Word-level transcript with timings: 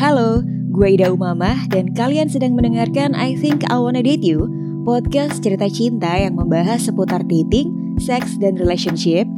Halo, 0.00 0.40
gue 0.72 0.96
Ida 0.96 1.12
Umamah 1.12 1.68
dan 1.68 1.92
kalian 1.92 2.24
sedang 2.24 2.56
mendengarkan 2.56 3.12
I 3.12 3.36
Think 3.36 3.68
I 3.68 3.76
Wanna 3.76 4.00
Date 4.00 4.24
You, 4.24 4.48
podcast 4.80 5.44
cerita 5.44 5.68
cinta 5.68 6.08
yang 6.16 6.40
membahas 6.40 6.88
seputar 6.88 7.20
dating, 7.28 8.00
seks, 8.00 8.40
dan 8.40 8.56
relationship. 8.56 9.28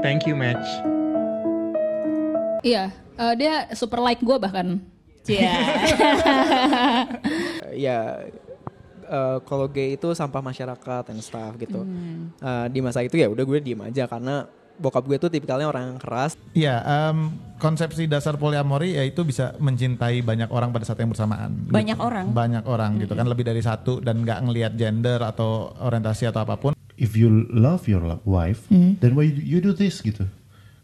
Thank 0.00 0.24
you, 0.24 0.32
Match. 0.32 0.64
Iya, 2.64 2.96
uh, 3.20 3.36
dia 3.36 3.68
super 3.76 4.00
like 4.00 4.24
gue 4.24 4.40
bahkan. 4.40 4.80
Iya. 5.28 5.52
ya 7.92 8.24
uh, 9.04 9.36
kalau 9.44 9.68
gay 9.68 10.00
itu 10.00 10.16
sampah 10.16 10.40
masyarakat 10.40 11.12
and 11.12 11.20
stuff 11.20 11.60
gitu. 11.60 11.84
Hmm. 11.84 12.32
Uh, 12.40 12.72
di 12.72 12.80
masa 12.80 13.04
itu 13.04 13.20
ya 13.20 13.28
udah 13.28 13.44
gue 13.44 13.60
diem 13.60 13.84
aja 13.84 14.08
karena 14.08 14.48
bokap 14.80 15.04
gue 15.04 15.20
tuh 15.20 15.28
tipikalnya 15.28 15.68
orang 15.68 15.92
yang 15.92 16.00
keras. 16.00 16.40
Iya, 16.56 16.80
um, 16.88 17.36
konsepsi 17.60 18.08
dasar 18.08 18.40
poliamori 18.40 18.96
yaitu 18.96 19.22
bisa 19.22 19.54
mencintai 19.60 20.24
banyak 20.24 20.48
orang 20.48 20.72
pada 20.72 20.88
saat 20.88 20.98
yang 20.98 21.12
bersamaan. 21.12 21.68
Banyak 21.68 22.00
gitu. 22.00 22.08
orang. 22.08 22.26
Banyak 22.32 22.64
orang 22.64 22.90
hmm. 22.96 23.00
gitu 23.04 23.12
kan 23.14 23.26
lebih 23.28 23.44
dari 23.44 23.60
satu 23.60 24.00
dan 24.00 24.24
nggak 24.24 24.40
ngelihat 24.48 24.72
gender 24.74 25.20
atau 25.20 25.76
orientasi 25.78 26.32
atau 26.32 26.42
apa 26.42 26.56
pun. 26.56 26.72
If 26.96 27.14
you 27.14 27.46
love 27.52 27.84
your 27.84 28.02
wife, 28.24 28.64
hmm. 28.72 28.98
then 29.04 29.12
why 29.12 29.28
you 29.28 29.60
do 29.60 29.76
this 29.76 30.00
gitu? 30.00 30.24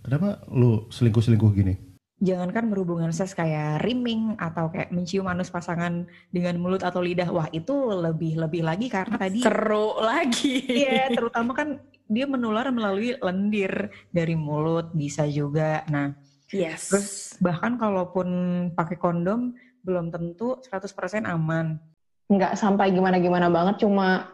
Kenapa 0.04 0.44
lu 0.52 0.86
selingkuh-selingkuh 0.92 1.50
gini? 1.56 1.74
Jangankan 2.16 2.72
berhubungan 2.72 3.12
seks 3.12 3.36
kayak 3.36 3.84
rimming 3.84 4.40
atau 4.40 4.72
kayak 4.72 4.88
mencium 4.88 5.28
anus 5.28 5.52
pasangan 5.52 6.08
dengan 6.32 6.56
mulut 6.56 6.80
atau 6.80 7.04
lidah, 7.04 7.28
wah 7.28 7.45
itu 7.52 7.92
lebih 7.92 8.40
lebih 8.40 8.64
lagi 8.64 8.88
karena 8.88 9.20
tadi 9.20 9.45
seru 9.45 10.00
lagi. 10.00 10.64
Iya, 10.64 11.12
terutama 11.12 11.52
kan 11.52 11.76
dia 12.08 12.24
menular 12.24 12.72
melalui 12.72 13.18
lendir 13.20 13.92
dari 14.08 14.32
mulut 14.32 14.96
bisa 14.96 15.28
juga. 15.28 15.84
Nah, 15.92 16.16
yes. 16.52 16.91
Terus 16.91 17.09
bahkan 17.42 17.78
kalaupun 17.78 18.28
pakai 18.74 18.96
kondom 18.98 19.54
belum 19.87 20.10
tentu 20.10 20.59
100% 20.66 21.27
aman. 21.27 21.79
Nggak 22.26 22.59
sampai 22.59 22.90
gimana-gimana 22.90 23.46
banget, 23.46 23.87
cuma 23.87 24.26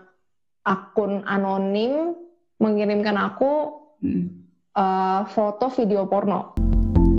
akun 0.64 1.20
anonim 1.28 2.16
mengirimkan 2.56 3.18
aku 3.20 3.76
hmm. 4.00 4.48
uh, 4.72 5.28
foto 5.28 5.68
video 5.76 6.08
porno. 6.08 6.56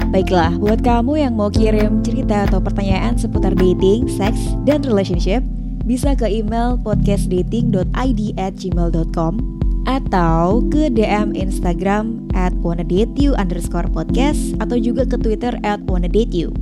Baiklah, 0.10 0.58
buat 0.62 0.82
kamu 0.86 1.26
yang 1.26 1.34
mau 1.34 1.50
kirim 1.50 2.06
cerita 2.06 2.46
atau 2.46 2.62
pertanyaan 2.62 3.18
seputar 3.18 3.58
dating, 3.58 4.06
seks, 4.06 4.54
dan 4.62 4.86
relationship, 4.86 5.42
bisa 5.90 6.14
ke 6.14 6.30
email 6.30 6.78
podcastdating.id 6.82 8.22
at 8.38 8.54
gmail.com 8.54 9.53
atau 9.90 10.64
ke 10.72 10.88
DM 10.92 11.36
Instagram 11.36 12.30
at 12.38 12.56
wannadateyou 12.64 13.36
underscore 13.36 13.90
podcast 13.92 14.56
atau 14.64 14.80
juga 14.80 15.04
ke 15.04 15.18
Twitter 15.20 15.58
at 15.66 15.84
wannadateyou. 15.90 16.54